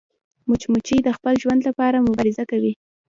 [0.47, 2.73] مچمچۍ د خپل ژوند لپاره مبارزه کوي